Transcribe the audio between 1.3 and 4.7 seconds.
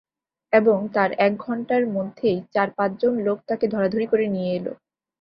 ঘণ্টার মধ্যেই চার-পাঁচ জন লোক তাকে ধরাধরি করে নিয়ে এল।